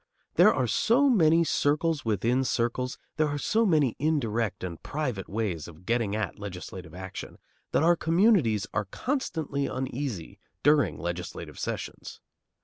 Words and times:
There 0.33 0.51
are 0.51 0.65
so 0.65 1.11
many 1.11 1.43
circles 1.43 2.03
within 2.03 2.43
circles, 2.43 2.97
there 3.17 3.27
are 3.27 3.37
so 3.37 3.67
many 3.67 3.95
indirect 3.99 4.63
and 4.63 4.81
private 4.81 5.29
ways 5.29 5.67
of 5.67 5.85
getting 5.85 6.15
at 6.15 6.39
legislative 6.39 6.95
action, 6.95 7.37
that 7.71 7.83
our 7.83 7.95
communities 7.95 8.65
are 8.73 8.85
constantly 8.85 9.67
uneasy 9.67 10.39
during 10.63 10.97
legislative 10.97 11.59
sessions. 11.59 12.19